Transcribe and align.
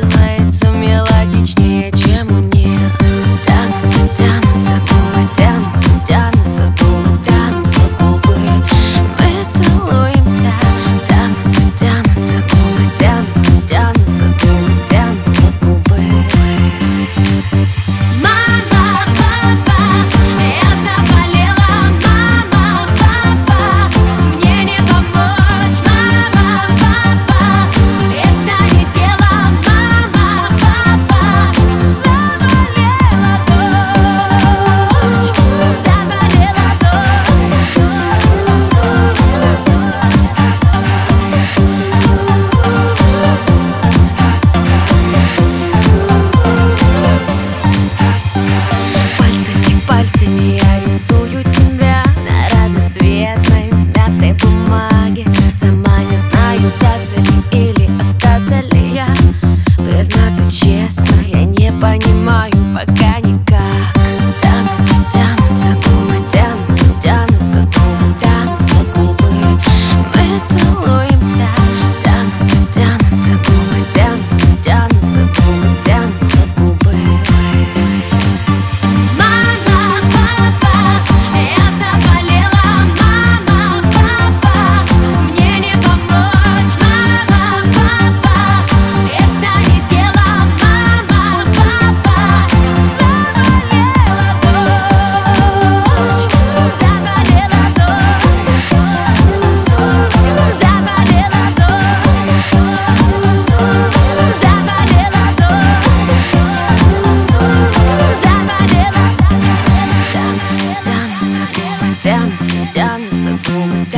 survive. 0.00 0.27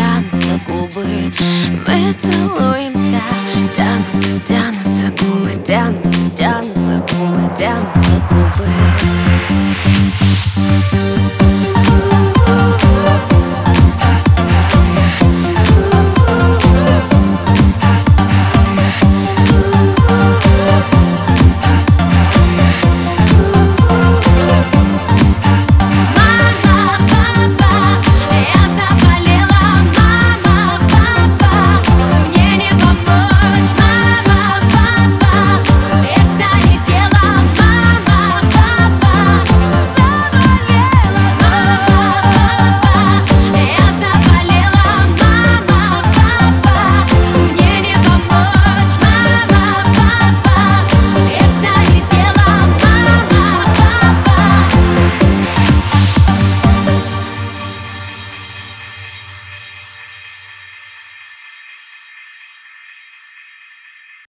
тянутся 0.01 0.61
губы. 0.67 1.33
Мы 1.87 2.13
целуемся. 2.15 3.21
Тянутся, 3.77 4.41
тянутся 4.47 5.07
губы 5.19 5.63
Тянутся, 5.65 6.37
тянутся 6.37 7.05
губы 7.09 7.57
Тянутся. 7.59 8.10